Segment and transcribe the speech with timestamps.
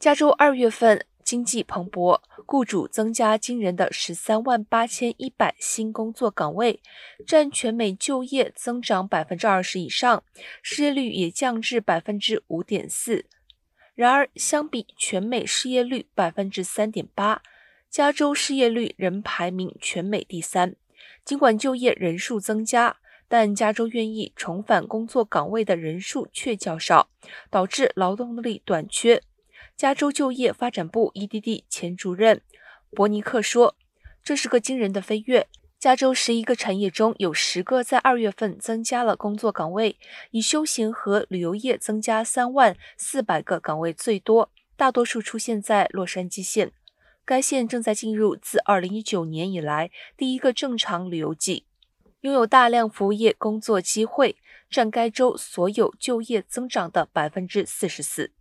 [0.00, 6.80] 加州二月份经济蓬勃，雇主增加惊人的十三万八千一百新工作岗位，
[7.26, 10.24] 占全美就业增长百分之二十以上，
[10.62, 13.26] 失业率也降至百分之五点四。
[13.94, 17.42] 然而，相比全美失业率百分之三点八，
[17.90, 20.74] 加州失业率仍排名全美第三。
[21.26, 22.96] 尽管就业人数增加，
[23.28, 27.10] 但加州愿意重返工作岗位的人数却较少，
[27.50, 29.22] 导致劳动力短缺。
[29.80, 32.42] 加州就业发展部 （EDD） 前主任
[32.90, 33.76] 伯尼克说
[34.22, 35.48] ：“这是个惊人的飞跃。
[35.78, 39.96] 加州十一个产业中有十个在二月份增加了工作岗位，
[40.32, 46.72] 以休闲和旅游业增加三万四百个岗位最多，大多数出现在洛杉矶县。
[47.24, 51.64] 该县正在进入自二零一九年以来第一个正常旅游季，
[52.20, 54.36] 拥有大量服务业工作机会，
[54.68, 58.32] 占该州所有就业增长的百分之四十四。”